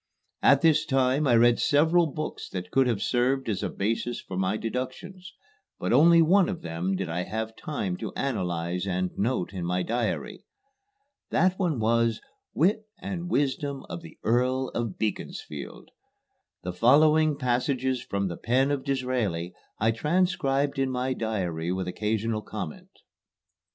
At 0.41 0.61
this 0.61 0.83
time 0.83 1.27
I 1.27 1.35
read 1.35 1.59
several 1.59 2.07
books 2.07 2.49
that 2.49 2.71
could 2.71 2.87
have 2.87 3.03
served 3.03 3.47
as 3.47 3.61
a 3.61 3.69
basis 3.69 4.19
for 4.19 4.35
my 4.35 4.57
deductions, 4.57 5.31
but 5.77 5.93
only 5.93 6.23
one 6.23 6.49
of 6.49 6.63
them 6.63 6.95
did 6.95 7.07
I 7.07 7.21
have 7.21 7.55
time 7.55 7.95
to 7.97 8.11
analyze 8.15 8.87
and 8.87 9.11
note 9.15 9.53
in 9.53 9.63
my 9.63 9.83
diary. 9.83 10.43
That 11.29 11.59
one 11.59 11.77
was, 11.79 12.19
"Wit 12.55 12.87
and 12.97 13.29
Wisdom 13.29 13.83
of 13.91 14.01
the 14.01 14.17
Earl 14.23 14.69
of 14.69 14.97
Beaconsfield." 14.97 15.89
The 16.63 16.73
following 16.73 17.37
passages 17.37 18.01
from 18.01 18.27
the 18.27 18.37
pen 18.37 18.71
of 18.71 18.83
Disraeli 18.83 19.53
I 19.77 19.91
transcribed 19.91 20.79
in 20.79 20.89
my 20.89 21.13
diary 21.13 21.71
with 21.71 21.87
occasional 21.87 22.41
comment. 22.41 22.89